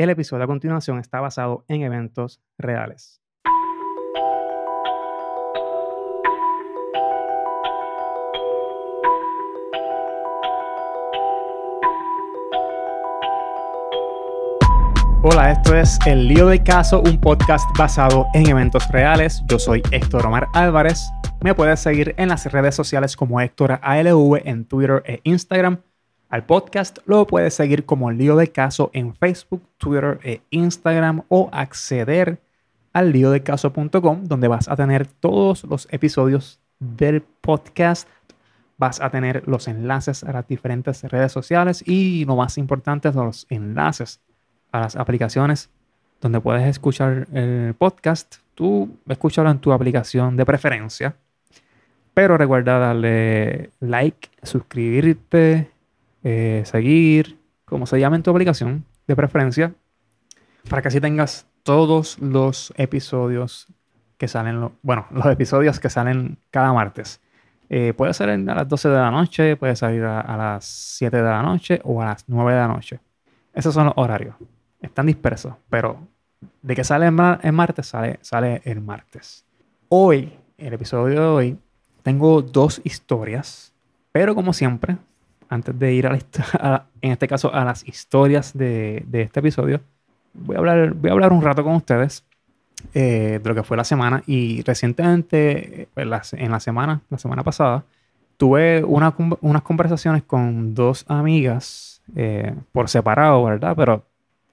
El 0.00 0.08
episodio 0.08 0.44
a 0.44 0.46
continuación 0.46 0.98
está 0.98 1.20
basado 1.20 1.66
en 1.68 1.82
eventos 1.82 2.40
reales. 2.56 3.20
Hola, 15.22 15.50
esto 15.50 15.76
es 15.76 15.98
El 16.06 16.28
Lío 16.28 16.46
del 16.46 16.64
Caso, 16.64 17.02
un 17.02 17.20
podcast 17.20 17.68
basado 17.76 18.26
en 18.32 18.48
eventos 18.48 18.88
reales. 18.88 19.42
Yo 19.48 19.58
soy 19.58 19.82
Héctor 19.90 20.24
Omar 20.24 20.48
Álvarez. 20.54 21.10
Me 21.42 21.54
puedes 21.54 21.78
seguir 21.78 22.14
en 22.16 22.30
las 22.30 22.50
redes 22.50 22.74
sociales 22.74 23.16
como 23.16 23.38
Héctor 23.38 23.78
ALV 23.82 24.40
en 24.46 24.64
Twitter 24.64 25.02
e 25.04 25.20
Instagram. 25.24 25.82
Al 26.30 26.44
podcast 26.44 26.98
lo 27.06 27.26
puedes 27.26 27.54
seguir 27.54 27.84
como 27.84 28.08
El 28.08 28.16
Lío 28.16 28.36
del 28.36 28.52
Caso 28.52 28.90
en 28.92 29.16
Facebook, 29.16 29.62
Twitter 29.78 30.20
e 30.22 30.40
Instagram 30.50 31.22
o 31.28 31.50
acceder 31.52 32.40
al 32.92 33.10
líodelcaso.com 33.10 34.24
donde 34.26 34.46
vas 34.46 34.68
a 34.68 34.76
tener 34.76 35.08
todos 35.08 35.64
los 35.64 35.88
episodios 35.90 36.60
del 36.78 37.22
podcast. 37.22 38.08
Vas 38.78 39.00
a 39.00 39.10
tener 39.10 39.42
los 39.48 39.66
enlaces 39.66 40.22
a 40.22 40.30
las 40.30 40.46
diferentes 40.46 41.02
redes 41.02 41.32
sociales 41.32 41.82
y 41.84 42.24
lo 42.24 42.36
más 42.36 42.58
importante, 42.58 43.10
los 43.12 43.48
enlaces 43.50 44.20
a 44.70 44.78
las 44.78 44.94
aplicaciones 44.94 45.68
donde 46.20 46.40
puedes 46.40 46.64
escuchar 46.68 47.26
el 47.32 47.74
podcast. 47.74 48.36
Tú 48.54 48.88
escúchalo 49.08 49.50
en 49.50 49.58
tu 49.58 49.72
aplicación 49.72 50.36
de 50.36 50.46
preferencia. 50.46 51.16
Pero 52.14 52.38
recuerda 52.38 52.78
darle 52.78 53.70
like, 53.80 54.28
suscribirte, 54.44 55.70
eh, 56.24 56.62
seguir, 56.64 57.38
como 57.64 57.86
se 57.86 57.98
llama 57.98 58.16
en 58.16 58.22
tu 58.22 58.30
aplicación 58.30 58.84
de 59.06 59.16
preferencia, 59.16 59.74
para 60.68 60.82
que 60.82 60.88
así 60.88 61.00
tengas 61.00 61.46
todos 61.62 62.18
los 62.18 62.72
episodios 62.76 63.66
que 64.18 64.28
salen, 64.28 64.70
bueno, 64.82 65.06
los 65.10 65.26
episodios 65.26 65.80
que 65.80 65.90
salen 65.90 66.38
cada 66.50 66.72
martes. 66.72 67.20
Eh, 67.68 67.94
puede 67.96 68.12
ser 68.14 68.30
a 68.30 68.36
las 68.36 68.68
12 68.68 68.88
de 68.88 68.96
la 68.96 69.10
noche, 69.10 69.56
puede 69.56 69.76
salir 69.76 70.02
a, 70.02 70.20
a, 70.20 70.36
las 70.36 70.64
7 70.64 71.16
de 71.16 71.22
la 71.22 71.42
noche 71.42 71.80
o 71.84 72.02
a 72.02 72.06
las 72.06 72.24
9 72.28 72.52
de 72.52 72.58
la 72.58 72.68
noche. 72.68 73.00
Esos 73.54 73.72
son 73.72 73.86
los 73.86 73.94
horarios 73.96 74.34
están 74.80 75.06
dispersos, 75.06 75.54
pero 75.68 75.98
de 76.62 76.74
que 76.74 76.84
sale 76.84 77.06
el 77.06 77.52
martes, 77.52 77.86
sale, 77.86 78.18
sale 78.22 78.62
el 78.64 78.80
martes. 78.80 79.44
Hoy, 79.88 80.32
el 80.56 80.72
episodio 80.72 81.20
de 81.20 81.26
hoy, 81.26 81.58
tengo 82.02 82.42
dos 82.42 82.80
historias, 82.84 83.72
pero 84.12 84.34
como 84.34 84.52
siempre, 84.52 84.96
antes 85.50 85.78
de 85.78 85.92
ir 85.92 86.06
a, 86.06 86.12
la, 86.62 86.86
en 87.02 87.12
este 87.12 87.28
caso 87.28 87.54
a 87.54 87.64
las 87.64 87.86
historias 87.86 88.56
de, 88.56 89.04
de, 89.06 89.22
este 89.22 89.40
episodio, 89.40 89.80
voy 90.32 90.56
a 90.56 90.58
hablar, 90.60 90.94
voy 90.94 91.10
a 91.10 91.12
hablar 91.12 91.32
un 91.32 91.42
rato 91.42 91.62
con 91.62 91.74
ustedes 91.74 92.24
eh, 92.94 93.38
de 93.42 93.48
lo 93.48 93.54
que 93.54 93.62
fue 93.62 93.76
la 93.76 93.84
semana. 93.84 94.22
Y 94.26 94.62
recientemente, 94.62 95.88
pues, 95.92 96.32
en 96.32 96.50
la 96.50 96.60
semana, 96.60 97.02
la 97.10 97.18
semana 97.18 97.44
pasada, 97.44 97.84
tuve 98.40 98.82
una, 98.84 99.14
unas 99.42 99.62
conversaciones 99.62 100.22
con 100.22 100.74
dos 100.74 101.04
amigas 101.08 102.00
eh, 102.16 102.54
por 102.72 102.88
separado, 102.88 103.44
¿verdad? 103.44 103.74
Pero 103.76 104.02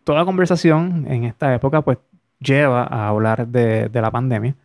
toda 0.03 0.25
conversación 0.25 1.06
en 1.08 1.23
esta 1.23 1.53
época 1.53 1.81
pues 1.81 1.98
lleva 2.40 2.84
a 2.84 3.08
hablar 3.08 3.48
de, 3.48 3.90
la 3.94 4.12
pandemia. 4.12 4.56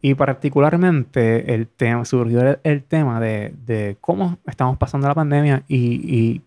Y 0.00 0.14
particularmente 0.14 1.54
el 1.54 1.66
tema, 1.66 2.04
surgió 2.04 2.58
el, 2.62 2.84
tema 2.84 3.20
de, 3.20 3.96
cómo 4.00 4.38
estamos 4.46 4.78
pasando 4.78 5.08
la 5.08 5.14
pandemia 5.14 5.64
y, 5.66 6.42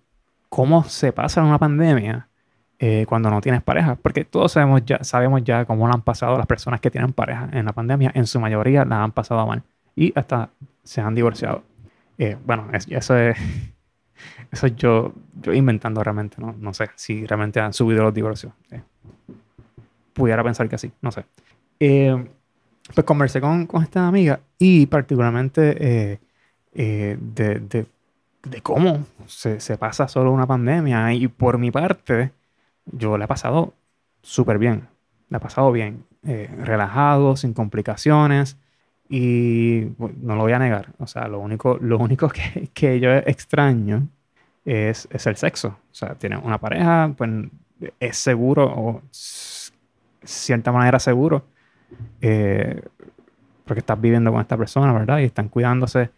cómo 0.47 0.83
se 0.83 1.13
pasa 1.13 1.44
una 1.44 1.57
pandemia 1.57 2.27
eh, 2.79 3.05
cuando 3.07 3.29
no 3.29 3.41
tienes 3.41 3.61
pareja. 3.61 3.95
Porque 3.95 4.25
todos 4.25 4.53
sabemos 4.53 4.83
ya, 4.85 5.03
sabemos 5.03 5.44
ya 5.44 5.66
cómo 5.66 5.88
la 5.88 5.94
han 5.94 6.02
pasado 6.02 6.38
las 6.38 6.47
personas 6.47 6.79
que 6.79 6.91
tienen 6.91 7.13
pareja 7.13 7.49
en 7.52 7.66
la 7.66 7.73
pandemia. 7.73 8.11
En 8.13 8.25
su 8.25 8.39
mayoría 8.39 8.85
la 8.85 9.03
han 9.03 9.11
pasado 9.11 9.45
mal. 9.45 9.63
Y 9.95 10.17
hasta 10.17 10.49
se 10.83 11.01
han 11.01 11.16
divorciado. 11.16 11.63
Eh, 12.18 12.38
bueno, 12.45 12.68
eso 12.72 13.18
es 13.18 13.38
eso 14.51 14.68
yo, 14.68 15.13
yo 15.41 15.53
inventando 15.53 16.03
realmente, 16.03 16.38
¿no? 16.39 16.56
No 16.57 16.73
sé 16.73 16.89
si 16.95 17.25
realmente 17.25 17.59
han 17.59 17.73
subido 17.73 18.03
los 18.03 18.13
divorcios. 18.13 18.53
Eh, 18.72 18.81
pudiera 20.13 20.44
pensar 20.44 20.69
que 20.69 20.78
sí, 20.78 20.91
no 21.01 21.12
sé. 21.12 21.25
Eh, 21.79 22.28
pues 22.94 23.06
conversé 23.06 23.42
con, 23.42 23.68
con, 23.68 23.84
esta 23.84 24.08
amiga 24.08 24.42
y 24.58 24.86
particularmente 24.86 25.75
eh, 25.80 26.19
de, 26.74 27.59
de, 27.59 27.86
de, 28.44 28.62
cómo 28.62 29.06
se, 29.28 29.59
se, 29.59 29.78
pasa 29.78 30.08
solo 30.08 30.31
una 30.31 30.47
pandemia. 30.47 31.14
Y 31.14 31.28
por 31.28 31.58
mi 31.58 31.72
parte, 31.72 32.31
yo 32.86 33.18
le 33.18 33.25
he 33.25 33.28
pasado 33.28 33.74
súper 34.22 34.58
bien. 34.58 34.88
Le 35.30 35.38
he 35.38 35.40
pasado 35.40 35.72
bien. 35.72 36.06
relajado, 36.24 37.36
sin 37.36 37.53
complicaciones. 37.53 38.58
Y 39.09 39.88
no 40.22 40.36
lo 40.36 40.44
voy 40.44 40.53
a 40.53 40.59
negar. 40.59 40.94
O 40.98 41.08
sea, 41.08 41.28
lo 41.28 41.40
único, 41.40 41.78
lo 41.81 42.00
único 42.00 42.30
que, 42.30 42.69
que 42.74 43.00
yo 43.00 43.12
extraño 43.12 44.08
es, 44.66 45.08
es, 45.12 45.28
el 45.28 45.36
sexo. 45.36 45.69
O 45.69 45.94
sea, 45.94 46.16
tiene 46.16 46.38
una 46.38 46.58
pareja, 46.58 47.13
pues 47.18 47.30
es 48.00 48.18
seguro 48.18 48.66
o 48.66 49.02
cierta 49.12 50.72
manera 50.72 51.00
seguro. 51.00 51.44
Eh, 52.22 52.81
porque 53.66 53.79
estás 53.79 54.00
viviendo 54.00 54.31
con 54.31 54.41
esta 54.41 54.57
persona, 54.57 54.94
¿verdad? 54.94 55.19
Y 55.19 55.24
están 55.24 55.50
cuidándose 55.50 56.09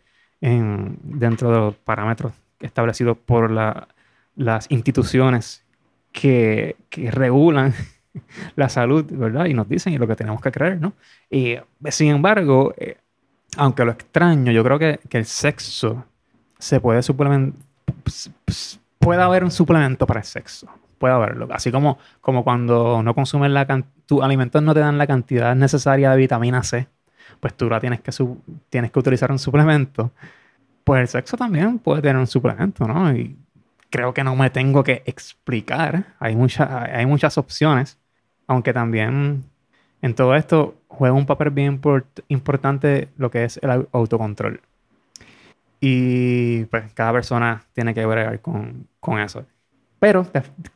en, 0.42 0.98
dentro 1.04 1.52
de 1.52 1.58
los 1.58 1.76
parámetros 1.76 2.34
establecidos 2.60 3.18
por 3.18 3.52
la, 3.52 3.88
las 4.36 4.70
instituciones 4.72 5.64
que, 6.12 6.76
regulan 7.12 7.74
la 8.56 8.70
salud, 8.70 9.06
¿verdad? 9.10 9.46
Y 9.46 9.54
nos 9.54 9.68
dicen 9.68 9.94
y 9.94 9.98
lo 9.98 10.08
que 10.08 10.16
tenemos 10.16 10.42
que 10.42 10.52
creer, 10.52 10.80
¿no? 10.80 10.94
Y 11.30 11.58
sin 11.90 12.10
embargo, 12.10 12.74
eh, 12.78 12.98
aunque 13.58 13.86
lo 13.86 13.92
extraño, 13.92 14.52
yo 14.52 14.64
creo 14.64 14.80
que, 14.80 15.00
el 15.12 15.26
sexo 15.26 16.06
se 16.58 16.80
puede 16.80 17.04
suplementar 17.04 17.62
puede 19.04 19.22
haber 19.22 19.44
un 19.44 19.52
suplemento 19.52 20.08
para 20.08 20.22
el 20.22 20.26
sexo. 20.26 20.68
Puede 20.98 21.14
haberlo. 21.14 21.48
Así 21.52 21.72
como, 21.72 21.98
como 22.22 22.44
cuando 22.44 23.04
no 23.04 23.14
consumes 23.14 23.52
la 23.52 23.66
tus 24.06 24.22
alimentos 24.22 24.62
no 24.62 24.74
te 24.74 24.80
dan 24.80 24.98
la 24.98 25.08
cantidad 25.08 25.56
necesaria 25.56 26.12
de 26.12 26.18
vitamina 26.18 26.64
C, 26.64 26.88
pues 27.40 27.54
tú 27.56 27.70
la 27.70 27.80
tienes 27.80 28.02
que, 28.02 28.12
tienes 28.70 28.92
que 28.92 29.00
utilizar 29.00 29.32
un 29.32 29.40
suplemento. 29.40 30.12
Pues 30.84 31.02
el 31.02 31.08
sexo 31.08 31.38
también 31.38 31.80
puede 31.80 32.02
tener 32.02 32.18
un 32.18 32.28
suplemento, 32.28 32.86
¿no? 32.88 33.16
Y 33.16 33.38
creo 33.90 34.14
que 34.14 34.24
no 34.24 34.36
me 34.36 34.50
tengo 34.50 34.84
que 34.84 35.04
explicar. 35.06 36.16
Hay, 36.20 36.36
mucha, 36.36 36.84
hay 36.84 37.06
muchas 37.06 37.38
opciones. 37.38 38.00
Aunque 38.48 38.74
también 38.74 39.44
en 40.02 40.16
todo 40.16 40.36
esto 40.36 40.76
juega 40.88 41.14
un 41.14 41.26
papel 41.26 41.50
bien 41.52 41.80
importante 42.28 43.10
lo 43.18 43.32
que 43.32 43.46
es 43.46 43.58
el 43.64 43.88
autocontrol. 43.92 44.62
Y 45.80 46.66
pues 46.66 46.92
cada 46.94 47.14
persona 47.14 47.64
tiene 47.74 47.94
que 47.94 48.06
bregar 48.06 48.40
con, 48.42 48.88
con 49.00 49.20
eso. 49.20 49.46
Pero 50.00 50.26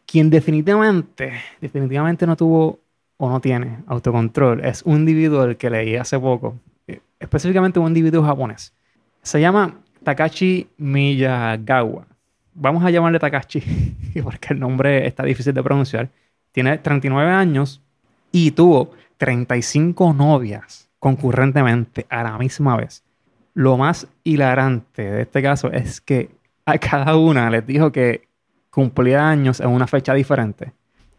quien 0.06 0.30
definitivamente, 0.30 1.34
definitivamente 1.60 2.26
no 2.26 2.36
tuvo 2.36 2.80
o 3.18 3.30
no 3.30 3.42
tiene 3.42 3.80
autocontrol 3.88 4.64
es 4.64 4.84
un 4.84 4.98
individuo 4.98 5.46
del 5.46 5.58
que 5.58 5.70
leí 5.70 5.96
hace 5.96 6.20
poco, 6.20 6.56
eh, 6.88 7.02
específicamente 7.20 7.80
un 7.80 7.88
individuo 7.88 8.24
japonés. 8.24 8.74
Se 9.22 9.42
llama 9.42 9.80
Takashi 10.04 10.68
Miyagawa. 10.78 12.06
Vamos 12.54 12.84
a 12.84 12.90
llamarle 12.90 13.20
Takashi 13.20 13.62
porque 14.24 14.54
el 14.54 14.60
nombre 14.60 15.06
está 15.06 15.24
difícil 15.24 15.54
de 15.54 15.64
pronunciar. 15.64 16.10
Tiene 16.52 16.78
39 16.78 17.32
años 17.32 17.82
y 18.32 18.52
tuvo 18.52 18.92
35 19.18 20.14
novias 20.14 20.88
concurrentemente 21.00 22.06
a 22.10 22.24
la 22.24 22.38
misma 22.38 22.78
vez. 22.78 23.04
Lo 23.54 23.78
más 23.78 24.08
hilarante 24.24 25.02
de 25.02 25.22
este 25.24 25.42
caso 25.42 25.72
es 25.72 26.00
que 26.02 26.30
a 26.66 26.78
cada 26.78 27.16
una 27.16 27.50
les 27.50 27.66
dijo 27.66 27.92
que 27.92 28.28
cumplía 28.70 29.28
años 29.28 29.60
en 29.60 29.70
una 29.70 29.88
fecha 29.88 30.14
diferente 30.14 30.74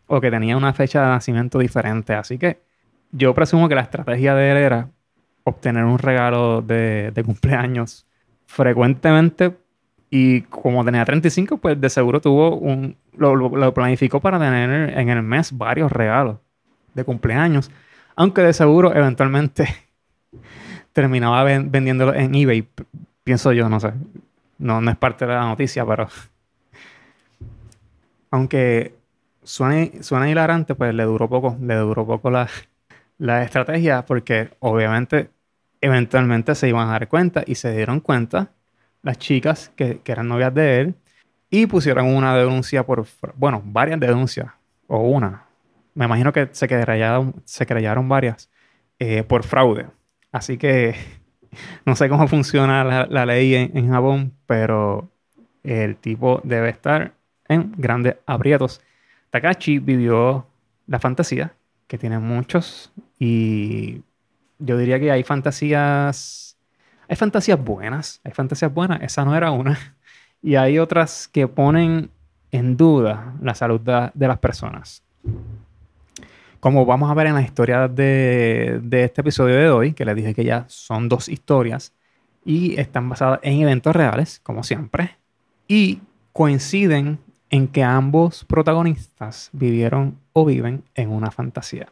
o 0.08 0.20
que 0.20 0.30
tenía 0.30 0.56
una 0.56 0.72
fecha 0.72 1.02
de 1.02 1.08
nacimiento 1.08 1.58
diferente. 1.60 2.14
Así 2.14 2.38
que 2.38 2.60
yo 3.12 3.34
presumo 3.34 3.68
que 3.68 3.76
la 3.76 3.82
estrategia 3.82 4.34
de 4.34 4.50
él 4.50 4.56
era 4.56 4.88
obtener 5.44 5.84
un 5.84 5.98
regalo 5.98 6.60
de, 6.62 7.12
cumpleaños 7.24 8.06
frecuentemente 8.46 9.56
y 10.10 10.42
como 10.42 10.84
tenía 10.84 11.04
35, 11.04 11.58
pues 11.58 11.80
de 11.80 11.88
seguro 11.90 12.20
tuvo 12.20 12.56
un... 12.56 12.96
Lo, 13.16 13.34
lo, 13.34 13.74
planificó 13.74 14.20
para 14.20 14.38
tener 14.38 14.98
en 14.98 15.08
el 15.08 15.22
mes 15.22 15.56
varios 15.56 15.90
regalos 15.92 16.38
de 16.94 17.04
cumpleaños. 17.04 17.70
Aunque 18.16 18.42
de 18.42 18.52
seguro 18.52 18.94
eventualmente 18.94 19.68
terminaba 20.92 21.44
vendiéndolo 21.44 22.14
en 22.14 22.34
eBay, 22.34 22.66
pienso 23.24 23.52
yo, 23.52 23.68
no 23.68 23.80
sé. 23.80 23.92
No, 24.58 24.80
no 24.80 24.90
es 24.90 24.96
parte 24.96 25.26
de 25.26 25.34
la 25.34 25.44
noticia, 25.44 25.84
pero. 25.84 26.08
Aunque 28.30 28.97
suena, 29.48 30.02
suena 30.02 30.30
hilarante, 30.30 30.74
pues 30.74 30.94
le 30.94 31.04
duró 31.04 31.28
poco, 31.28 31.56
le 31.60 31.76
duró 31.76 32.06
poco 32.06 32.30
la, 32.30 32.48
la 33.18 33.42
estrategia, 33.42 34.04
porque 34.06 34.50
obviamente, 34.60 35.30
eventualmente 35.80 36.54
se 36.54 36.68
iban 36.68 36.88
a 36.88 36.92
dar 36.92 37.08
cuenta 37.08 37.44
y 37.46 37.54
se 37.54 37.74
dieron 37.74 38.00
cuenta 38.00 38.52
las 39.02 39.18
chicas 39.18 39.72
que, 39.76 40.00
eran 40.04 40.28
novias 40.28 40.54
de 40.54 40.80
él 40.80 40.94
y 41.50 41.66
pusieron 41.66 42.06
una 42.06 42.36
denuncia 42.36 42.84
por, 42.84 43.06
bueno, 43.36 43.62
varias 43.64 43.98
denuncias, 44.00 44.48
o 44.86 44.98
una, 45.00 45.46
me 45.94 46.04
imagino 46.04 46.32
que 46.32 46.48
se 46.52 46.68
crearon, 46.68 47.34
se 47.44 47.64
varias 47.64 48.50
eh, 48.98 49.22
por 49.24 49.44
fraude. 49.44 49.86
Así 50.30 50.58
que 50.58 50.94
no 51.86 51.96
sé 51.96 52.08
cómo 52.08 52.28
funciona 52.28 52.84
la, 52.84 53.26
ley 53.26 53.54
en, 53.54 53.90
Japón, 53.90 54.34
pero 54.46 55.10
el 55.62 55.96
tipo 55.96 56.40
debe 56.44 56.68
estar 56.68 57.14
en 57.48 57.72
grandes 57.76 58.16
aprietos. 58.26 58.82
Takashi 59.30 59.78
vivió 59.78 60.46
la 60.86 60.98
fantasía, 60.98 61.54
que 61.86 61.98
tiene 61.98 62.18
muchos, 62.18 62.92
y 63.18 64.02
yo 64.58 64.76
diría 64.76 64.98
que 64.98 65.10
hay 65.10 65.22
fantasías, 65.22 66.56
hay 67.08 67.16
fantasías 67.16 67.62
buenas, 67.62 68.20
hay 68.24 68.32
fantasías 68.32 68.72
buenas, 68.72 69.02
esa 69.02 69.24
no 69.24 69.36
era 69.36 69.50
una, 69.50 69.96
y 70.42 70.56
hay 70.56 70.78
otras 70.78 71.28
que 71.28 71.46
ponen 71.48 72.10
en 72.50 72.76
duda 72.76 73.34
la 73.42 73.54
salud 73.54 73.80
de 73.80 74.28
las 74.28 74.38
personas. 74.38 75.02
Como 76.60 76.86
vamos 76.86 77.10
a 77.10 77.14
ver 77.14 77.28
en 77.28 77.34
la 77.34 77.42
historia 77.42 77.86
de, 77.86 78.80
este 78.90 79.20
episodio 79.20 79.54
de 79.54 79.70
hoy, 79.70 79.92
que 79.92 80.04
les 80.04 80.16
dije 80.16 80.34
que 80.34 80.44
ya 80.44 80.64
son 80.68 81.08
dos 81.08 81.28
historias 81.28 81.92
y 82.44 82.78
están 82.80 83.08
basadas 83.08 83.38
en 83.42 83.60
eventos 83.60 83.94
reales, 83.94 84.40
como 84.42 84.64
siempre, 84.64 85.16
y 85.68 86.00
coinciden 86.32 87.20
en 87.50 87.68
que 87.68 87.82
ambos 87.82 88.44
protagonistas 88.44 89.50
vivieron 89.52 90.18
o 90.32 90.44
viven 90.44 90.84
en 90.94 91.10
una 91.10 91.30
fantasía. 91.30 91.88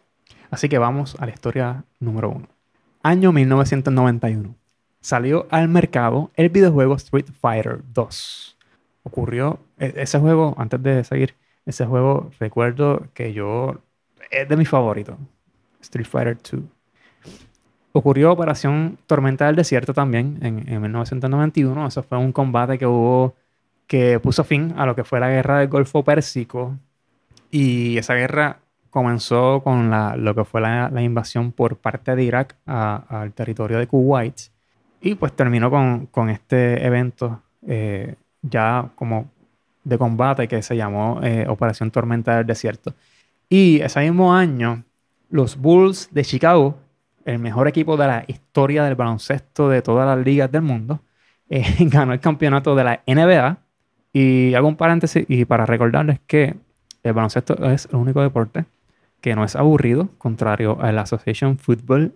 Así 0.50 0.68
que 0.68 0.78
vamos 0.78 1.16
a 1.18 1.26
la 1.26 1.32
historia 1.32 1.84
número 1.98 2.30
uno. 2.30 2.48
Año 3.02 3.32
1991. 3.32 4.54
Salió 5.00 5.46
al 5.50 5.68
mercado 5.68 6.30
el 6.34 6.48
videojuego 6.48 6.94
Street 6.96 7.26
Fighter 7.40 7.80
2. 7.92 8.56
Ocurrió 9.04 9.60
e, 9.78 9.92
ese 9.96 10.18
juego, 10.18 10.54
antes 10.58 10.82
de 10.82 11.04
seguir, 11.04 11.34
ese 11.64 11.86
juego 11.86 12.30
recuerdo 12.40 13.06
que 13.14 13.32
yo 13.32 13.80
es 14.30 14.48
de 14.48 14.56
mis 14.56 14.68
favoritos. 14.68 15.16
Street 15.80 16.06
Fighter 16.06 16.36
2. 16.36 16.60
Ocurrió 17.92 18.32
Operación 18.32 18.98
Tormenta 19.06 19.46
del 19.46 19.56
Desierto 19.56 19.94
también 19.94 20.38
en, 20.42 20.68
en 20.68 20.82
1991. 20.82 21.86
Eso 21.86 22.02
fue 22.02 22.18
un 22.18 22.32
combate 22.32 22.78
que 22.78 22.86
hubo 22.86 23.34
que 23.86 24.20
puso 24.20 24.44
fin 24.44 24.74
a 24.76 24.86
lo 24.86 24.94
que 24.96 25.04
fue 25.04 25.20
la 25.20 25.28
guerra 25.28 25.60
del 25.60 25.68
Golfo 25.68 26.04
Pérsico. 26.04 26.76
Y 27.50 27.98
esa 27.98 28.14
guerra 28.14 28.58
comenzó 28.90 29.62
con 29.62 29.90
la, 29.90 30.16
lo 30.16 30.34
que 30.34 30.44
fue 30.44 30.60
la, 30.60 30.90
invasión 31.02 31.52
por 31.52 31.76
parte 31.76 32.16
de 32.16 32.24
Irak 32.24 32.56
al 32.66 33.32
territorio 33.32 33.78
de 33.78 33.86
Kuwait. 33.86 34.40
Y 35.00 35.14
pues 35.14 35.32
terminó 35.34 35.70
con, 35.70 36.06
con 36.06 36.30
este 36.30 36.84
evento 36.84 37.42
eh, 37.66 38.14
ya 38.42 38.90
como 38.94 39.30
de 39.84 39.98
combate 39.98 40.48
que 40.48 40.62
se 40.62 40.76
llamó 40.76 41.20
eh, 41.22 41.46
Operación 41.48 41.90
Tormenta 41.90 42.36
del 42.36 42.46
Desierto. 42.46 42.94
Y 43.48 43.80
ese 43.80 44.00
mismo 44.00 44.34
año, 44.34 44.82
los 45.30 45.56
Bulls 45.56 46.08
de 46.12 46.24
Chicago, 46.24 46.76
el 47.24 47.38
mejor 47.38 47.68
equipo 47.68 47.96
de 47.96 48.06
la 48.06 48.24
historia 48.26 48.84
del 48.84 48.96
baloncesto 48.96 49.68
de 49.68 49.82
todas 49.82 50.06
las 50.06 50.24
ligas 50.24 50.50
del 50.50 50.62
mundo, 50.62 51.00
eh, 51.48 51.64
ganó 51.80 52.12
el 52.12 52.20
campeonato 52.20 52.74
de 52.74 52.84
la 52.84 53.02
NBA. 53.06 53.58
Y 54.18 54.54
hago 54.54 54.66
un 54.66 54.76
paréntesis 54.76 55.26
y 55.28 55.44
para 55.44 55.66
recordarles 55.66 56.20
que 56.26 56.54
el 57.02 57.12
baloncesto 57.12 57.52
es 57.70 57.86
el 57.92 57.96
único 57.96 58.22
deporte 58.22 58.64
que 59.20 59.34
no 59.34 59.44
es 59.44 59.54
aburrido, 59.56 60.08
contrario 60.16 60.78
al 60.80 60.98
Association 60.98 61.58
Football 61.58 62.14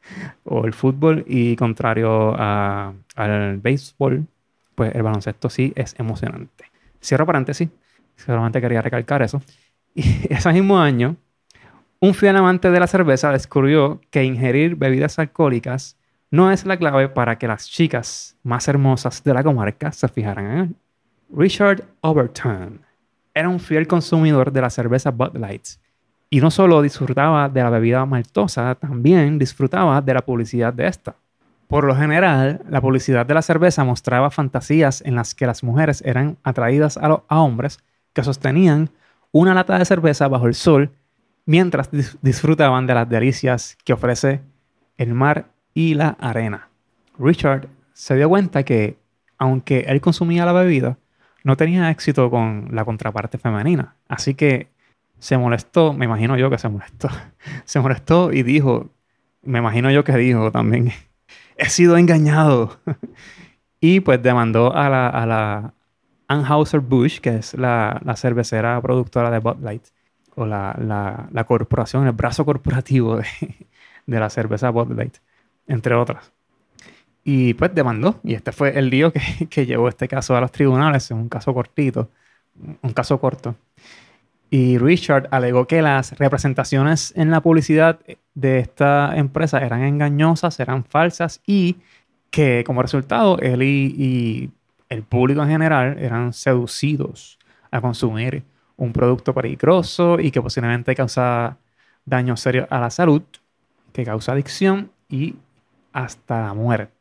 o 0.44 0.64
el 0.64 0.72
fútbol 0.72 1.24
y 1.26 1.54
contrario 1.56 2.34
al 2.38 3.58
béisbol, 3.58 4.26
pues 4.74 4.94
el 4.94 5.02
baloncesto 5.02 5.50
sí 5.50 5.74
es 5.76 5.94
emocionante. 5.98 6.64
Cierro 7.02 7.26
paréntesis, 7.26 7.68
solamente 8.16 8.58
quería 8.62 8.80
recalcar 8.80 9.20
eso. 9.20 9.42
Y 9.94 10.32
ese 10.32 10.50
mismo 10.54 10.78
año, 10.78 11.16
un 12.00 12.14
fiel 12.14 12.36
amante 12.36 12.70
de 12.70 12.80
la 12.80 12.86
cerveza 12.86 13.30
descubrió 13.30 14.00
que 14.10 14.24
ingerir 14.24 14.76
bebidas 14.76 15.18
alcohólicas 15.18 15.98
no 16.30 16.50
es 16.50 16.64
la 16.64 16.78
clave 16.78 17.10
para 17.10 17.36
que 17.36 17.46
las 17.46 17.68
chicas 17.68 18.38
más 18.42 18.68
hermosas 18.68 19.22
de 19.22 19.34
la 19.34 19.44
comarca 19.44 19.92
se 19.92 20.08
fijaran 20.08 20.46
en 20.46 20.58
él. 20.58 20.74
Richard 21.28 21.84
Overton 22.02 22.80
era 23.34 23.48
un 23.48 23.58
fiel 23.58 23.86
consumidor 23.86 24.52
de 24.52 24.60
la 24.60 24.70
cerveza 24.70 25.10
Bud 25.10 25.36
Light 25.36 25.66
y 26.30 26.40
no 26.40 26.50
solo 26.50 26.82
disfrutaba 26.82 27.48
de 27.48 27.62
la 27.62 27.70
bebida 27.70 28.06
maltosa, 28.06 28.74
también 28.76 29.38
disfrutaba 29.38 30.00
de 30.00 30.14
la 30.14 30.24
publicidad 30.24 30.72
de 30.72 30.86
esta. 30.86 31.16
Por 31.68 31.84
lo 31.84 31.96
general, 31.96 32.62
la 32.68 32.80
publicidad 32.80 33.26
de 33.26 33.34
la 33.34 33.42
cerveza 33.42 33.84
mostraba 33.84 34.30
fantasías 34.30 35.02
en 35.04 35.16
las 35.16 35.34
que 35.34 35.46
las 35.46 35.64
mujeres 35.64 36.02
eran 36.06 36.38
atraídas 36.44 36.96
a, 36.96 37.22
a 37.26 37.40
hombres 37.40 37.80
que 38.12 38.22
sostenían 38.22 38.90
una 39.32 39.52
lata 39.52 39.78
de 39.78 39.84
cerveza 39.84 40.28
bajo 40.28 40.46
el 40.46 40.54
sol 40.54 40.92
mientras 41.44 41.90
disfrutaban 42.22 42.86
de 42.86 42.94
las 42.94 43.08
delicias 43.08 43.76
que 43.84 43.92
ofrece 43.92 44.40
el 44.96 45.12
mar 45.12 45.50
y 45.74 45.94
la 45.94 46.16
arena. 46.20 46.68
Richard 47.18 47.68
se 47.92 48.16
dio 48.16 48.28
cuenta 48.28 48.62
que, 48.62 48.96
aunque 49.38 49.80
él 49.80 50.00
consumía 50.00 50.46
la 50.46 50.52
bebida, 50.52 50.98
no 51.46 51.56
tenía 51.56 51.90
éxito 51.92 52.28
con 52.28 52.70
la 52.72 52.84
contraparte 52.84 53.38
femenina. 53.38 53.94
Así 54.08 54.34
que 54.34 54.66
se 55.20 55.38
molestó, 55.38 55.92
me 55.92 56.04
imagino 56.04 56.36
yo 56.36 56.50
que 56.50 56.58
se 56.58 56.68
molestó, 56.68 57.08
se 57.64 57.78
molestó 57.78 58.32
y 58.32 58.42
dijo, 58.42 58.90
me 59.42 59.60
imagino 59.60 59.92
yo 59.92 60.02
que 60.02 60.16
dijo 60.16 60.50
también, 60.50 60.90
he 61.56 61.68
sido 61.68 61.98
engañado. 61.98 62.80
y 63.80 64.00
pues 64.00 64.20
demandó 64.20 64.74
a 64.74 64.88
la, 64.88 65.08
a 65.08 65.24
la, 65.24 65.74
Anheuser-Busch, 66.26 67.20
que 67.20 67.36
es 67.36 67.54
la, 67.54 68.00
cervecera 68.16 68.80
productora 68.82 69.30
de 69.30 69.38
Bud 69.38 69.62
Light, 69.62 69.84
o 70.34 70.46
la, 70.46 71.44
corporación, 71.46 72.08
el 72.08 72.12
brazo 72.12 72.44
corporativo 72.44 73.18
de, 73.18 74.18
la 74.18 74.30
cerveza 74.30 74.70
Bud 74.70 74.90
Light, 74.96 75.18
entre 75.68 75.94
otras. 75.94 76.32
Y 77.28 77.54
pues 77.54 77.74
demandó, 77.74 78.20
y 78.22 78.34
este 78.34 78.52
fue 78.52 78.78
el 78.78 78.88
lío 78.88 79.12
que, 79.12 79.20
que 79.50 79.66
llevó 79.66 79.88
este 79.88 80.06
caso 80.06 80.36
a 80.36 80.40
los 80.40 80.52
tribunales, 80.52 81.10
en 81.10 81.16
un 81.16 81.28
caso 81.28 81.52
cortito, 81.52 82.08
un 82.82 82.92
caso 82.92 83.18
corto. 83.18 83.56
Y 84.48 84.78
Richard 84.78 85.26
alegó 85.32 85.66
que 85.66 85.82
las 85.82 86.16
representaciones 86.18 87.12
en 87.16 87.32
la 87.32 87.40
publicidad 87.40 87.98
de 88.34 88.60
esta 88.60 89.16
empresa 89.16 89.58
eran 89.58 89.82
engañosas, 89.82 90.60
eran 90.60 90.84
falsas 90.84 91.40
y 91.44 91.78
que 92.30 92.62
como 92.64 92.80
resultado 92.80 93.38
él 93.40 93.60
y 93.64 94.52
el 94.88 95.02
público 95.02 95.42
en 95.42 95.48
general 95.48 95.98
eran 95.98 96.32
seducidos 96.32 97.40
a 97.72 97.80
consumir 97.80 98.44
un 98.76 98.92
producto 98.92 99.34
peligroso 99.34 100.20
y 100.20 100.30
que 100.30 100.40
posiblemente 100.40 100.94
causa 100.94 101.56
daño 102.04 102.36
serio 102.36 102.68
a 102.70 102.78
la 102.78 102.90
salud, 102.90 103.22
que 103.92 104.04
causa 104.04 104.30
adicción 104.30 104.92
y 105.08 105.34
hasta 105.92 106.42
la 106.42 106.54
muerte. 106.54 106.95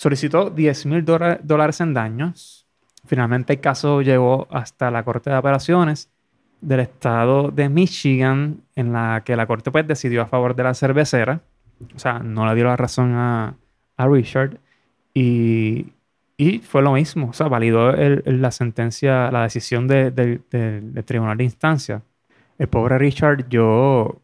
Solicitó 0.00 0.48
10 0.48 0.86
mil 0.86 1.04
dólares 1.04 1.80
en 1.80 1.92
daños. 1.92 2.66
Finalmente 3.04 3.52
el 3.52 3.60
caso 3.60 4.00
llegó 4.00 4.48
hasta 4.50 4.90
la 4.90 5.02
Corte 5.04 5.28
de 5.28 5.36
Apelaciones 5.36 6.10
del 6.60 6.80
estado 6.80 7.50
de 7.50 7.68
Michigan, 7.68 8.62
en 8.76 8.92
la 8.92 9.22
que 9.24 9.36
la 9.36 9.46
Corte 9.46 9.70
pues, 9.70 9.86
decidió 9.86 10.22
a 10.22 10.26
favor 10.26 10.54
de 10.54 10.62
la 10.62 10.74
cervecera. 10.74 11.42
O 11.94 11.98
sea, 11.98 12.18
no 12.18 12.46
le 12.46 12.54
dio 12.54 12.64
la 12.64 12.76
razón 12.76 13.12
a, 13.14 13.56
a 13.96 14.06
Richard. 14.06 14.58
Y 15.12 15.92
y 16.40 16.60
fue 16.60 16.80
lo 16.80 16.94
mismo, 16.94 17.28
o 17.28 17.32
sea, 17.34 17.48
validó 17.48 17.92
la 17.92 18.50
sentencia, 18.50 19.30
la 19.30 19.42
decisión 19.42 19.86
del 19.86 20.42
tribunal 21.04 21.36
de 21.36 21.44
instancia. 21.44 22.00
El 22.56 22.66
pobre 22.68 22.96
Richard, 22.96 23.46
yo 23.50 24.22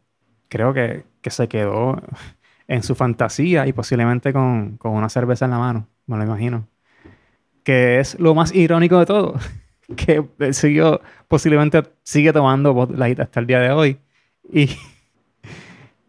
creo 0.49 0.73
que, 0.73 1.03
se 1.29 1.47
quedó 1.47 2.01
en 2.67 2.83
su 2.83 2.95
fantasía 2.95 3.67
y 3.67 3.73
posiblemente 3.73 4.33
con, 4.33 4.79
una 4.83 5.09
cerveza 5.09 5.45
en 5.45 5.51
la 5.51 5.59
mano, 5.59 5.87
me 6.05 6.17
lo 6.17 6.23
imagino. 6.23 6.67
Que 7.63 7.99
es 7.99 8.19
lo 8.19 8.33
más 8.35 8.53
irónico 8.53 8.99
de 8.99 9.05
todo, 9.05 9.35
que 9.95 10.23
siguió, 10.53 11.01
posiblemente 11.27 11.83
sigue 12.03 12.33
tomando 12.33 12.87
Light 12.93 13.19
hasta 13.19 13.39
el 13.39 13.47
día 13.47 13.59
de 13.59 13.71
hoy. 13.71 13.99
Y, 14.51 14.69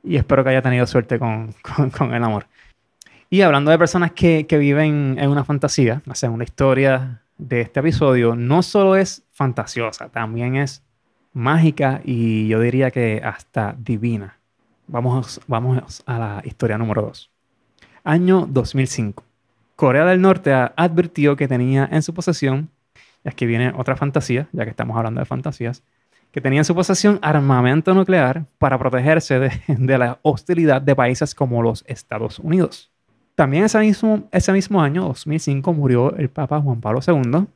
y 0.05 0.17
espero 0.17 0.45
que 0.45 0.51
haya 0.51 0.63
tenido 0.63 0.87
suerte 0.87 1.19
con 1.19 1.55
el 2.13 2.25
amor. 2.25 2.47
Y 3.31 3.43
hablando 3.43 3.71
de 3.71 3.79
personas 3.79 4.13
que, 4.13 4.47
viven 4.51 5.17
en 5.19 5.29
una 5.29 5.45
fantasía, 5.45 6.01
la 6.07 6.15
segunda 6.15 6.45
historia 6.45 7.21
de 7.37 7.61
este 7.61 7.81
episodio 7.81 8.35
no 8.35 8.63
solo 8.63 8.97
es 8.97 9.23
fantasiosa, 9.33 10.09
también 10.09 10.57
es 10.57 10.83
mágica 11.35 12.01
y 12.05 12.49
yo 12.49 12.59
diría 12.61 12.91
que 12.91 13.21
hasta 13.23 13.77
divina. 13.79 14.38
Vamos, 14.91 15.39
vamos 15.47 16.03
a 16.07 16.19
la 16.19 16.43
historia 16.45 16.79
número 16.79 17.03
2. 17.03 17.31
Año 18.05 18.47
2005. 18.49 19.23
Corea 19.77 20.07
del 20.07 20.23
Norte 20.23 20.51
advirtió 20.55 21.37
que 21.37 21.47
tenía 21.47 21.87
en 21.93 22.03
su 22.03 22.15
posesión, 22.15 22.71
y 23.23 23.29
aquí 23.29 23.45
viene 23.45 23.71
otra 23.77 23.97
fantasía, 23.97 24.49
ya 24.51 24.65
que 24.65 24.71
estamos 24.71 24.97
hablando 24.97 25.21
de 25.21 25.27
fantasías, 25.27 25.83
que 26.33 26.41
tenía 26.41 26.61
en 26.61 26.65
su 26.65 26.75
posesión 26.75 27.19
armamento 27.21 27.93
nuclear 27.93 28.47
para 28.57 28.79
protegerse 28.79 29.39
de 29.39 29.99
la 29.99 30.19
hostilidad 30.23 30.81
de 30.81 30.97
países 30.97 31.35
como 31.35 31.63
los 31.63 31.85
Estados 31.87 32.39
Unidos. 32.39 32.91
También 33.35 33.65
ese 33.65 33.79
mismo, 33.81 34.27
ese 34.33 34.53
mismo 34.53 34.81
año, 34.81 35.05
2005, 35.05 35.71
murió 35.75 36.17
el 36.17 36.31
Papa 36.31 36.63
Juan 36.63 36.81
Pablo 36.81 37.01
II. 37.07 37.47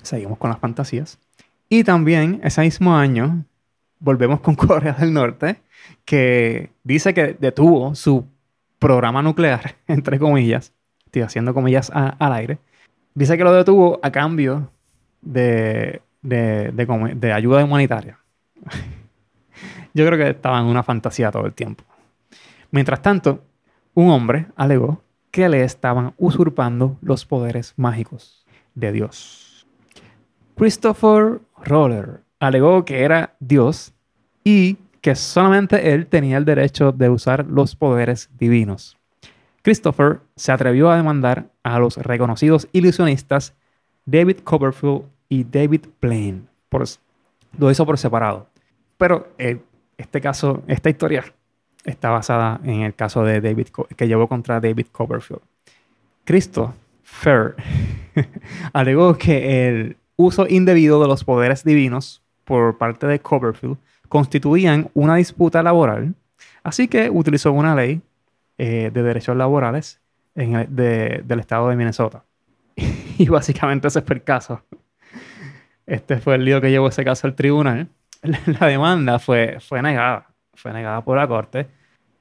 Seguimos 0.00 0.38
con 0.38 0.48
las 0.48 0.58
fantasías. 0.58 1.18
Y 1.68 1.84
también 1.84 2.40
ese 2.42 2.62
mismo 2.62 2.96
año 2.96 3.44
volvemos 4.00 4.40
con 4.40 4.54
Corea 4.56 4.94
del 4.94 5.12
Norte, 5.12 5.60
que 6.04 6.70
dice 6.82 7.14
que 7.14 7.34
detuvo 7.38 7.94
su 7.94 8.26
programa 8.78 9.22
nuclear, 9.22 9.76
entre 9.86 10.18
comillas, 10.18 10.72
estoy 11.06 11.22
haciendo 11.22 11.54
comillas 11.54 11.90
al 11.94 12.32
aire, 12.32 12.58
dice 13.14 13.36
que 13.36 13.44
lo 13.44 13.52
detuvo 13.52 14.00
a 14.02 14.10
cambio 14.10 14.70
de, 15.20 16.02
de 16.22 17.32
ayuda 17.32 17.64
humanitaria. 17.64 18.18
Yo 19.94 20.06
creo 20.06 20.18
que 20.18 20.30
estaba 20.30 20.58
en 20.60 20.66
una 20.66 20.82
fantasía 20.82 21.30
todo 21.30 21.46
el 21.46 21.52
tiempo. 21.52 21.84
Mientras 22.70 23.02
tanto, 23.02 23.42
un 23.94 24.10
hombre 24.10 24.46
alegó 24.56 25.02
que 25.30 25.48
le 25.48 25.64
estaban 25.64 26.14
usurpando 26.16 26.96
los 27.02 27.26
poderes 27.26 27.74
mágicos 27.76 28.46
de 28.74 28.92
Dios. 28.92 29.66
Christopher 30.56 31.40
Roller 31.64 32.22
alegó 32.40 32.84
que 32.84 33.02
era 33.02 33.34
Dios 33.38 33.92
y 34.42 34.78
que 35.00 35.14
solamente 35.14 35.92
él 35.92 36.06
tenía 36.06 36.36
el 36.36 36.44
derecho 36.44 36.92
de 36.92 37.08
usar 37.08 37.46
los 37.46 37.76
poderes 37.76 38.28
divinos. 38.38 38.96
Christopher 39.62 40.20
se 40.36 40.52
atrevió 40.52 40.90
a 40.90 40.96
demandar 40.96 41.46
a 41.62 41.78
los 41.78 41.96
reconocidos 41.98 42.66
ilusionistas 42.72 43.54
David 44.06 44.38
Copperfield 44.42 45.02
y 45.28 45.44
David 45.44 45.86
Blaine. 46.00 46.42
Por, 46.68 46.84
lo 47.58 47.70
hizo 47.70 47.84
por 47.86 47.98
separado. 47.98 48.46
Pero 48.96 49.28
eh, 49.38 49.60
este 49.98 50.20
caso, 50.20 50.62
esta 50.66 50.88
historia 50.90 51.24
está 51.84 52.10
basada 52.10 52.60
en 52.64 52.82
el 52.82 52.94
caso 52.94 53.22
de 53.22 53.40
David 53.40 53.68
que 53.96 54.08
llevó 54.08 54.28
contra 54.28 54.60
David 54.60 54.86
Copperfield. 54.92 55.42
Cristo 56.24 56.74
Fair 57.02 57.54
alegó 58.72 59.16
que 59.16 59.68
el 59.68 59.96
uso 60.16 60.46
indebido 60.48 61.00
de 61.00 61.08
los 61.08 61.24
poderes 61.24 61.64
divinos 61.64 62.22
por 62.50 62.78
parte 62.78 63.06
de 63.06 63.20
Copperfield 63.20 63.76
constituían 64.08 64.90
una 64.92 65.14
disputa 65.14 65.62
laboral, 65.62 66.16
así 66.64 66.88
que 66.88 67.08
utilizó 67.08 67.52
una 67.52 67.76
ley 67.76 68.02
eh, 68.58 68.90
de 68.92 69.02
derechos 69.04 69.36
laborales 69.36 70.00
del 70.34 71.38
estado 71.38 71.68
de 71.68 71.76
Minnesota. 71.76 72.24
y 73.18 73.28
básicamente 73.28 73.86
ese 73.86 74.02
fue 74.02 74.16
el 74.16 74.24
caso. 74.24 74.64
Este 75.86 76.18
fue 76.18 76.34
el 76.34 76.44
lío 76.44 76.60
que 76.60 76.72
llevó 76.72 76.88
ese 76.88 77.04
caso 77.04 77.28
al 77.28 77.36
tribunal. 77.36 77.86
La 78.60 78.66
demanda 78.66 79.20
fue, 79.20 79.58
fue 79.60 79.80
negada, 79.80 80.26
fue 80.54 80.72
negada 80.72 81.04
por 81.04 81.18
la 81.18 81.28
corte 81.28 81.68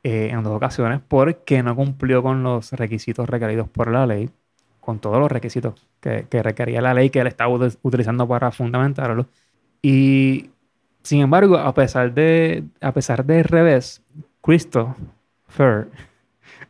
eh, 0.03 0.29
en 0.31 0.43
dos 0.43 0.55
ocasiones 0.55 0.99
porque 1.07 1.63
no 1.63 1.75
cumplió 1.75 2.21
con 2.21 2.43
los 2.43 2.71
requisitos 2.73 3.27
requeridos 3.27 3.67
por 3.67 3.89
la 3.89 4.05
ley, 4.05 4.29
con 4.79 4.99
todos 4.99 5.17
los 5.17 5.31
requisitos 5.31 5.87
que, 5.99 6.27
que 6.29 6.43
requería 6.43 6.81
la 6.81 6.93
ley 6.93 7.09
que 7.09 7.19
él 7.19 7.27
estaba 7.27 7.51
utilizando 7.81 8.27
para 8.27 8.51
fundamentarlo. 8.51 9.25
Y 9.81 10.49
sin 11.03 11.21
embargo, 11.21 11.57
a 11.57 11.73
pesar 11.73 12.13
de, 12.13 12.63
a 12.81 12.93
pesar 12.93 13.25
del 13.25 13.43
revés, 13.43 14.03
Christopher 14.41 15.89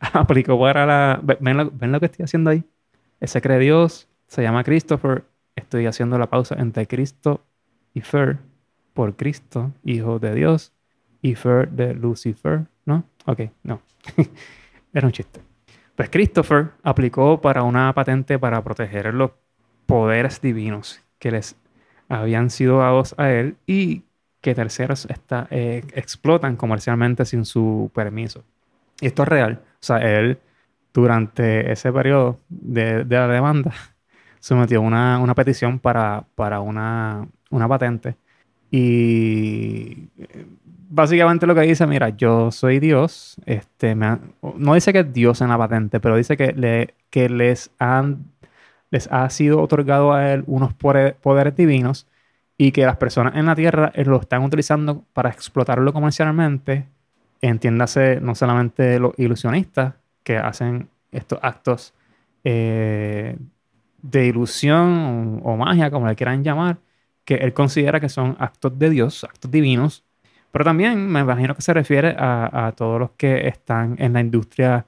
aplicó 0.00 0.58
para 0.58 0.86
la... 0.86 1.20
¿ven 1.40 1.56
lo, 1.56 1.70
¿Ven 1.70 1.92
lo 1.92 2.00
que 2.00 2.06
estoy 2.06 2.24
haciendo 2.24 2.50
ahí? 2.50 2.64
Ese 3.20 3.40
cree 3.42 3.58
Dios 3.58 4.08
se 4.26 4.42
llama 4.42 4.64
Christopher. 4.64 5.24
Estoy 5.56 5.86
haciendo 5.86 6.18
la 6.18 6.30
pausa 6.30 6.56
entre 6.58 6.86
Cristo 6.86 7.44
y 7.92 8.00
Fer 8.00 8.38
por 8.94 9.16
Cristo, 9.16 9.72
Hijo 9.84 10.18
de 10.18 10.34
Dios, 10.34 10.72
y 11.22 11.34
Fer 11.34 11.68
de 11.70 11.94
Lucifer, 11.94 12.66
¿no? 12.84 13.04
Ok, 13.26 13.42
no. 13.62 13.82
Era 14.94 15.06
un 15.06 15.12
chiste. 15.12 15.40
Pues 15.94 16.08
Christopher 16.08 16.70
aplicó 16.82 17.40
para 17.40 17.62
una 17.62 17.92
patente 17.92 18.38
para 18.38 18.62
proteger 18.64 19.12
los 19.12 19.32
poderes 19.86 20.40
divinos 20.40 21.00
que 21.18 21.30
les 21.30 21.56
habían 22.10 22.50
sido 22.50 22.78
dados 22.78 23.14
a 23.16 23.30
él 23.30 23.56
y 23.66 24.02
que 24.40 24.54
terceros 24.54 25.06
está, 25.06 25.46
eh, 25.50 25.82
explotan 25.94 26.56
comercialmente 26.56 27.24
sin 27.24 27.44
su 27.44 27.90
permiso. 27.94 28.44
Y 29.00 29.06
esto 29.06 29.22
es 29.22 29.28
real. 29.28 29.60
O 29.62 29.82
sea, 29.82 29.98
él 29.98 30.38
durante 30.92 31.70
ese 31.70 31.92
periodo 31.92 32.40
de, 32.48 33.04
la 33.04 33.28
demanda 33.28 33.72
sometió 34.40 34.82
una, 34.82 35.18
una 35.18 35.34
petición 35.34 35.78
para, 35.78 36.24
para 36.34 36.60
una, 36.60 37.26
una, 37.50 37.68
patente. 37.68 38.16
Y 38.70 40.08
eh, 40.18 40.46
básicamente 40.88 41.46
lo 41.46 41.54
que 41.54 41.62
dice, 41.62 41.86
mira, 41.86 42.08
yo 42.10 42.50
soy 42.50 42.80
Dios. 42.80 43.36
Este, 43.46 43.94
no 43.94 44.74
dice 44.74 44.92
que 44.92 45.00
es 45.00 45.12
Dios 45.12 45.40
en 45.40 45.48
la 45.48 45.58
patente, 45.58 46.00
pero 46.00 46.16
dice 46.16 46.36
que, 46.36 46.52
le, 46.52 46.94
que 47.10 47.28
les, 47.28 47.70
han, 47.78 48.24
les 48.90 49.08
ha 49.10 49.28
sido 49.30 49.60
otorgado 49.60 50.12
a 50.12 50.32
él 50.32 50.44
unos 50.46 50.74
poderes 50.74 51.56
divinos 51.56 52.06
y 52.58 52.72
que 52.72 52.84
las 52.84 52.96
personas 52.96 53.36
en 53.36 53.46
la 53.46 53.54
Tierra 53.54 53.90
eh, 53.94 54.04
lo 54.04 54.20
están 54.20 54.42
utilizando 54.42 55.04
para 55.12 55.30
explotarlo 55.30 55.92
comercialmente, 55.92 56.86
entiéndase 57.40 58.20
no 58.20 58.34
solamente 58.34 58.98
los 58.98 59.18
ilusionistas 59.18 59.94
que 60.22 60.36
hacen 60.36 60.90
estos 61.10 61.38
actos 61.42 61.94
eh, 62.44 63.36
de 64.02 64.26
ilusión 64.26 65.40
o, 65.42 65.56
magia, 65.56 65.90
como 65.90 66.06
le 66.06 66.16
quieran 66.16 66.44
llamar, 66.44 66.78
que 67.24 67.36
él 67.36 67.52
considera 67.52 68.00
que 68.00 68.08
son 68.08 68.36
actos 68.38 68.78
de 68.78 68.90
Dios, 68.90 69.24
actos 69.24 69.50
divinos, 69.50 70.04
pero 70.52 70.64
también 70.64 71.06
me 71.08 71.20
imagino 71.20 71.54
que 71.54 71.62
se 71.62 71.72
refiere 71.72 72.14
a, 72.18 72.72
todos 72.76 72.98
los 73.00 73.10
que 73.12 73.46
están 73.48 73.96
en 73.98 74.12
la 74.12 74.20
industria 74.20 74.86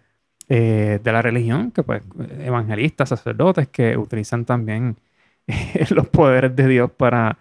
eh, 0.55 1.01
de 1.03 1.13
la 1.13 1.23
religión, 1.23 1.71
que 1.71 1.83
pues 1.83 2.03
evangelistas, 2.41 3.09
sacerdotes, 3.09 3.69
que 3.69 3.97
utilizan 3.97 4.45
también 4.45 4.97
los 5.91 6.09
poderes 6.09 6.55
de 6.55 6.69
Dios 6.69 6.91
para 6.91 7.39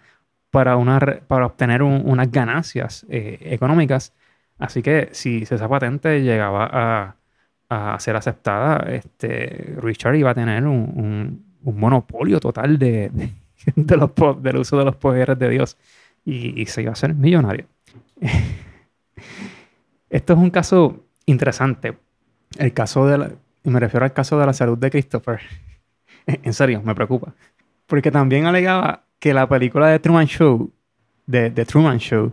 para, 0.52 0.76
una, 0.76 1.00
para 1.26 1.46
obtener 1.46 1.82
unas 1.82 2.30
ganancias 2.30 3.06
eh, 3.08 3.38
económicas. 3.40 4.12
Así 4.58 4.82
que 4.82 5.08
si 5.12 5.42
esa 5.42 5.66
patente 5.66 6.22
llegaba 6.22 7.16
a, 7.70 7.98
ser 7.98 8.16
aceptada, 8.16 8.84
este, 8.90 9.76
Richard 9.80 10.14
iba 10.16 10.30
a 10.30 10.34
tener 10.34 10.66
un, 10.66 11.42
monopolio 11.62 12.38
total 12.38 12.78
de, 12.78 13.10
los, 13.76 14.42
del 14.42 14.56
uso 14.58 14.76
de 14.76 14.84
los 14.84 14.96
poderes 14.96 15.38
de 15.38 15.48
Dios 15.48 15.78
y, 16.22 16.66
se 16.66 16.82
iba 16.82 16.90
a 16.90 16.92
hacer 16.92 17.14
millonario. 17.14 17.64
Esto 20.10 20.34
es 20.34 20.38
un 20.38 20.50
caso 20.50 21.06
interesante. 21.24 21.96
El 22.58 22.72
caso 22.72 23.06
de 23.06 23.18
la, 23.18 23.32
me 23.64 23.80
refiero 23.80 24.04
al 24.04 24.12
caso 24.12 24.38
de 24.38 24.46
la 24.46 24.52
salud 24.52 24.78
de 24.78 24.90
Christopher. 24.90 25.40
En 26.26 26.52
serio, 26.52 26.80
me 26.84 26.94
preocupa. 26.94 27.34
Porque 27.86 28.12
también 28.12 28.46
alegaba 28.46 29.02
que 29.18 29.34
la 29.34 29.48
película 29.48 29.88
de 29.88 29.98
Truman 29.98 30.26
Show, 30.26 30.70
de, 31.26 31.50
Truman 31.64 31.98
Show, 31.98 32.32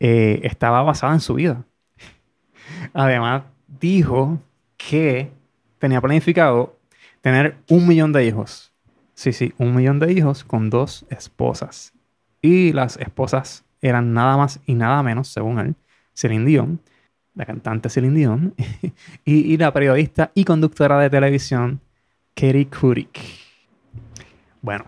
eh, 0.00 0.40
estaba 0.42 0.82
basada 0.82 1.14
en 1.14 1.20
su 1.20 1.34
vida. 1.34 1.64
Además, 2.92 3.44
dijo 3.80 4.38
que 4.76 5.30
tenía 5.78 6.00
planificado 6.00 6.76
tener 7.22 7.56
un 7.68 7.88
millón 7.88 8.12
de 8.12 8.26
hijos. 8.26 8.72
Sí, 9.14 9.32
sí, 9.32 9.54
un 9.56 9.74
millón 9.74 9.98
de 9.98 10.12
hijos 10.12 10.44
con 10.44 10.68
dos 10.68 11.06
esposas. 11.08 11.92
Y 12.42 12.72
las 12.72 12.96
esposas 12.98 13.64
eran 13.80 14.12
nada 14.12 14.36
más 14.36 14.60
y 14.66 14.74
nada 14.74 15.02
menos, 15.02 15.28
según 15.28 15.58
él, 15.58 15.74
Celine 16.14 16.44
Dion, 16.44 16.80
la 17.34 17.46
cantante 17.46 17.88
Celine 17.88 18.18
Dion, 18.18 18.54
y, 19.24 19.56
la 19.56 19.72
periodista 19.72 20.30
y 20.34 20.44
conductora 20.44 20.98
de 20.98 21.10
televisión 21.10 21.80
Katie 22.34 22.66
Couric. 22.68 23.20
Bueno, 24.60 24.84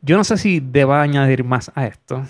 yo 0.00 0.16
no 0.16 0.24
sé 0.24 0.36
si 0.36 0.60
deba 0.60 1.02
añadir 1.02 1.44
más 1.44 1.70
a 1.74 1.86
esto, 1.86 2.24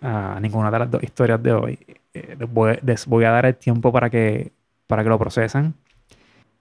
a 0.00 0.38
ninguna 0.40 0.70
de 0.70 0.78
las 0.78 0.90
dos 0.90 1.02
historias 1.02 1.42
de 1.42 1.52
hoy. 1.52 1.78
Eh, 2.14 2.36
les, 2.38 3.06
voy, 3.06 3.24
a 3.24 3.30
dar 3.30 3.46
el 3.46 3.56
tiempo 3.56 3.92
para 3.92 4.08
que, 4.08 4.52
para 4.86 5.02
que 5.02 5.08
lo 5.08 5.18
procesen 5.18 5.74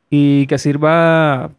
y 0.09 0.47
que 0.47 0.57
sirva 0.57 1.51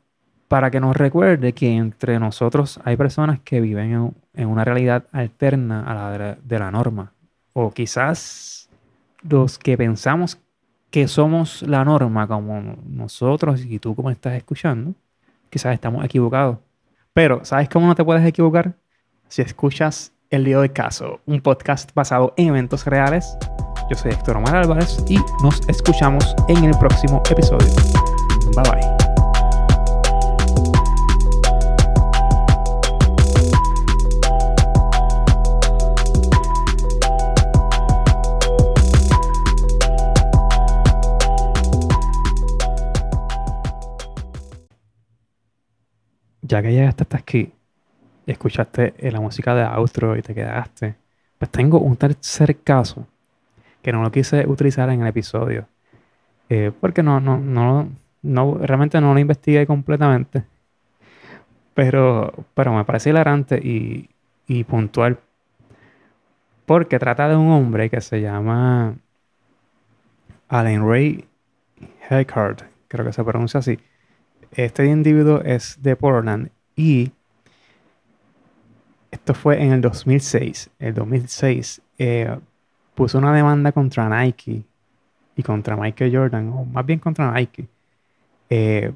para 0.49 0.71
que 0.71 0.79
nos 0.79 0.97
recuerde 0.97 1.53
que 1.53 1.73
entre 1.73 2.21
nosotros 2.21 2.81
hay 2.85 2.97
personas 2.97 3.41
que 3.41 3.61
viven 3.61 4.15
en, 4.35 4.47
una 4.47 4.65
realidad 4.65 5.05
alterna 5.11 5.83
a 5.83 5.95
la 5.95 6.37
de, 6.41 6.59
la 6.59 6.71
norma. 6.71 7.13
O 7.53 7.73
quizás 7.73 8.64
los 9.29 9.59
que 9.59 9.77
pensamos 9.77 10.39
que 10.91 11.09
somos 11.09 11.63
la 11.63 11.85
norma 11.85 12.29
como 12.29 12.77
nosotros 12.87 13.65
y 13.65 13.79
tú 13.79 13.97
como 13.97 14.11
estás 14.11 14.35
escuchando, 14.35 14.95
quizás 15.51 15.75
estamos 15.75 16.05
equivocados. 16.05 16.59
Pero, 17.13 17.45
¿sabes 17.45 17.69
cómo 17.69 17.87
no 17.87 17.95
te 17.95 18.05
puedes 18.05 18.25
equivocar? 18.25 18.77
Si 19.29 19.43
escuchas 19.43 20.13
El 20.31 20.45
Lío 20.45 20.61
de 20.61 20.73
Caso, 20.73 21.21
un 21.27 21.41
podcast 21.41 21.93
basado 21.95 22.33
en 22.37 22.49
eventos 22.49 22.85
reales. 22.87 23.37
Yo 23.91 23.97
soy 23.97 24.13
Héctor 24.13 24.37
Omar 24.37 24.57
Álvarez 24.57 25.03
y 25.09 25.19
nos 25.43 25.61
escuchamos 25.69 26.35
en 26.49 26.65
el 26.65 26.79
próximo 26.79 27.23
episodio. 27.29 27.67
Bye 28.55 28.71
bye. 28.71 29.04
Ya 46.55 46.63
que 46.63 46.73
llegaste 46.73 47.03
hasta 47.03 47.17
aquí, 47.19 47.53
escuchaste 48.27 48.95
la 49.11 49.21
música 49.21 49.55
de 49.55 49.65
outro 49.65 50.17
y 50.17 50.23
te 50.23 50.35
quedaste 50.35 50.95
Pues 51.39 51.51
tengo 51.51 51.79
un 51.81 51.97
tercer 51.97 52.59
caso 52.63 53.07
que 53.83 53.93
no 53.93 54.03
lo 54.03 54.11
quise 54.13 54.47
utilizar 54.47 54.89
en 54.91 55.03
el 55.03 55.09
episodio. 55.09 55.67
Eh, 56.49 56.71
porque 56.81 57.03
no, 57.03 57.21
no, 57.21 57.39
no, 57.39 57.89
no, 58.23 58.59
realmente 58.63 59.01
no 59.01 59.13
lo 59.15 59.19
investigué 59.21 59.67
completamente. 59.67 60.45
Pero, 61.75 62.33
pero 62.55 62.73
me 62.73 62.85
parece 62.85 63.11
hilarante 63.11 63.57
y, 63.59 64.09
y 64.47 64.65
puntual. 64.65 65.19
Porque 66.67 66.99
trata 66.99 67.29
de 67.29 67.37
un 67.37 67.51
hombre 67.51 67.91
que 67.91 68.01
se 68.01 68.21
llama 68.21 68.95
Allen 70.49 70.89
Ray 70.89 71.27
Heckard, 72.09 72.63
creo 72.89 73.05
que 73.05 73.13
se 73.13 73.25
pronuncia 73.25 73.61
así. 73.61 73.79
Este 74.55 74.87
individuo 74.87 75.41
es 75.43 75.83
de 75.83 75.97
Portland 75.97 76.51
y 76.77 77.11
esto 79.11 79.35
fue 79.35 79.63
en 79.63 79.73
el 79.73 79.81
2006. 79.81 80.71
El 80.79 80.95
2006 80.95 81.81
eh, 81.99 82.37
puso 82.95 83.19
una 83.19 83.33
demanda 83.33 83.73
contra 83.73 84.09
Nike 84.09 84.65
y 85.37 85.43
contra 85.43 85.77
Michael 85.77 86.15
Jordan, 86.15 86.49
o 86.51 86.65
más 86.65 86.85
bien 86.85 86.99
contra 86.99 87.33
Nike, 87.33 87.67
eh, 88.51 88.93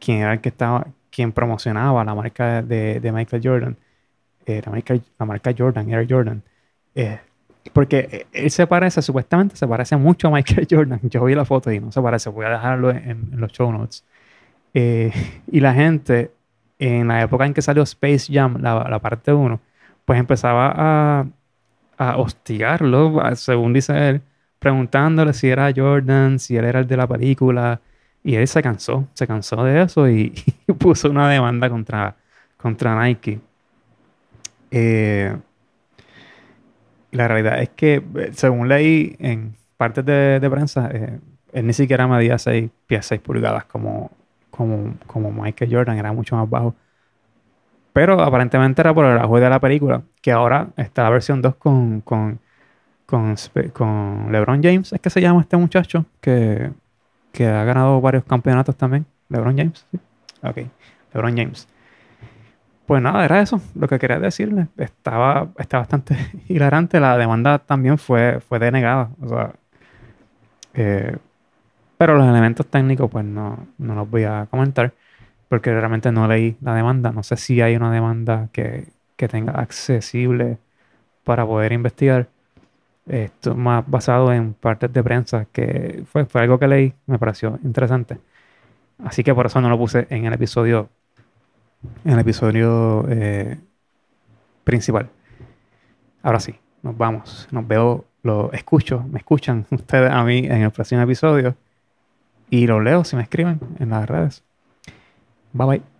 quien 0.00 0.18
era 0.18 0.32
el 0.32 0.40
que 0.40 0.48
estaba, 0.48 0.86
quien 1.10 1.32
promocionaba 1.32 2.04
la 2.04 2.14
marca 2.14 2.62
de, 2.62 3.10
Michael 3.12 3.42
Jordan, 3.44 3.76
eh, 4.46 4.62
la, 4.64 4.72
marca, 4.72 4.94
la, 5.18 5.26
marca, 5.26 5.54
Jordan, 5.56 5.90
Air 5.90 6.06
Jordan. 6.08 6.42
porque 7.72 8.26
él 8.32 8.50
se 8.50 8.66
parece, 8.66 9.02
supuestamente 9.02 9.56
se 9.56 9.66
parece 9.66 9.96
mucho 9.96 10.28
a 10.28 10.30
Michael 10.30 10.66
Jordan. 10.70 11.00
Yo 11.02 11.24
vi 11.24 11.34
la 11.34 11.44
foto 11.44 11.72
y 11.72 11.80
no 11.80 11.92
se 11.92 12.00
parece, 12.00 12.30
voy 12.30 12.46
a 12.46 12.50
dejarlo 12.50 12.90
en, 12.90 13.30
los 13.32 13.52
show 13.52 13.70
notes. 13.72 14.04
y 15.52 15.60
la 15.60 15.74
gente 15.74 16.32
en 16.78 17.08
la 17.08 17.22
época 17.22 17.46
en 17.46 17.54
que 17.54 17.62
salió 17.62 17.82
Space 17.84 18.32
Jam, 18.32 18.58
la, 18.60 18.98
parte 18.98 19.32
1, 19.32 19.60
pues 20.04 20.18
empezaba 20.18 20.72
a, 20.76 21.26
a, 21.96 22.16
hostigarlo, 22.16 23.20
según 23.36 23.72
dice 23.72 24.08
él, 24.08 24.22
preguntándole 24.58 25.32
si 25.32 25.48
era 25.48 25.72
Jordan, 25.74 26.38
si 26.38 26.56
él 26.56 26.64
era 26.64 26.80
el 26.80 26.86
de 26.86 26.96
la 26.96 27.06
película. 27.06 27.80
Y 28.22 28.36
él 28.36 28.48
se 28.48 28.62
cansó, 28.62 29.06
se 29.12 29.26
cansó 29.26 29.62
de 29.64 29.82
eso 29.82 30.08
y, 30.08 30.32
puso 30.78 31.10
una 31.10 31.28
demanda 31.28 31.68
contra, 31.68 32.16
contra 32.56 33.04
Nike. 33.04 33.40
Eh, 34.70 35.36
la 37.12 37.28
realidad 37.28 37.62
es 37.62 37.68
que, 37.70 38.02
según 38.32 38.68
leí 38.68 39.14
en 39.18 39.54
partes 39.76 40.04
de, 40.04 40.48
prensa, 40.50 40.88
eh, 40.92 41.20
él 41.52 41.66
ni 41.66 41.72
siquiera 41.72 42.08
medía 42.08 42.38
6 42.38 42.70
pies 42.86 43.06
6 43.06 43.20
pulgadas 43.20 43.66
como, 43.66 44.10
como, 44.56 44.94
como 45.06 45.32
Michael 45.32 45.74
Jordan, 45.74 45.98
era 45.98 46.12
mucho 46.12 46.36
más 46.36 46.48
bajo. 46.48 46.74
Pero 47.92 48.20
aparentemente 48.20 48.80
era 48.82 48.94
por 48.94 49.04
el 49.04 49.18
ajuste 49.18 49.44
de 49.44 49.50
la 49.50 49.60
película, 49.60 50.02
que 50.20 50.32
ahora 50.32 50.68
está 50.76 51.04
la 51.04 51.10
versión 51.10 51.42
2 51.42 51.56
con, 51.56 52.00
con, 52.02 52.40
con, 53.06 53.36
con, 53.72 54.32
LeBron 54.32 54.62
James, 54.62 54.92
es 54.92 55.00
que 55.00 55.10
se 55.10 55.20
llama 55.20 55.40
este 55.40 55.56
muchacho, 55.56 56.04
que, 56.20 56.72
que 57.32 57.46
ha 57.46 57.64
ganado 57.64 58.00
varios 58.00 58.24
campeonatos 58.24 58.76
también. 58.76 59.06
LeBron 59.28 59.56
James, 59.56 59.86
¿sí? 59.90 59.98
Ok, 60.42 60.58
LeBron 61.12 61.36
James. 61.36 61.68
Pues 62.86 63.02
nada, 63.02 63.24
era 63.24 63.40
eso 63.40 63.60
lo 63.74 63.88
que 63.88 63.98
quería 63.98 64.18
decirle. 64.18 64.68
Estaba, 64.76 65.48
está 65.58 65.78
bastante 65.78 66.16
hilarante. 66.48 67.00
La 67.00 67.16
demanda 67.16 67.58
también 67.58 67.98
fue, 67.98 68.40
fue 68.40 68.58
denegada. 68.58 69.10
O 69.22 69.28
sea, 69.28 69.52
eh, 70.74 71.16
pero 71.96 72.16
los 72.16 72.26
elementos 72.26 72.66
técnicos, 72.66 73.10
pues 73.10 73.24
no, 73.24 73.66
no 73.78 73.94
los 73.94 74.10
voy 74.10 74.24
a 74.24 74.46
comentar 74.50 74.92
porque 75.48 75.72
realmente 75.72 76.10
no 76.10 76.26
leí 76.26 76.56
la 76.62 76.74
demanda. 76.74 77.12
No 77.12 77.22
sé 77.22 77.36
si 77.36 77.60
hay 77.60 77.76
una 77.76 77.92
demanda 77.92 78.48
que, 78.52 78.92
tenga 79.30 79.52
accesible 79.52 80.58
para 81.24 81.46
poder 81.46 81.72
investigar. 81.72 82.28
Esto 83.06 83.54
más 83.54 83.84
basado 83.88 84.32
en 84.32 84.52
partes 84.52 84.92
de 84.92 85.02
prensa 85.02 85.46
que 85.52 86.04
fue, 86.10 86.26
fue 86.26 86.42
algo 86.42 86.58
que 86.58 86.68
leí, 86.68 86.94
me 87.06 87.18
pareció 87.18 87.58
interesante. 87.64 88.18
Así 88.98 89.24
que 89.24 89.34
por 89.34 89.46
eso 89.46 89.60
no 89.62 89.70
lo 89.70 89.78
puse 89.78 90.06
en 90.10 90.26
el 90.26 90.32
episodio, 90.34 90.90
en 92.04 92.12
el 92.12 92.18
episodio 92.18 93.06
eh, 93.08 93.58
principal. 94.64 95.08
Ahora 96.22 96.40
sí, 96.40 96.54
nos 96.82 96.98
vamos. 96.98 97.48
Nos 97.50 97.66
veo, 97.66 98.04
lo 98.22 98.52
escucho, 98.52 99.04
me 99.10 99.20
escuchan 99.20 99.66
ustedes 99.70 100.10
a 100.10 100.22
mí 100.24 100.38
en 100.38 100.62
el 100.62 100.70
próximo 100.70 101.00
episodio 101.00 101.54
y 102.54 102.68
lo 102.68 102.80
leo 102.80 103.02
si 103.02 103.16
me 103.16 103.22
escriben 103.22 103.58
en 103.80 103.90
las 103.90 104.08
redes. 104.08 104.44
Bye 105.52 105.66
bye. 105.66 105.93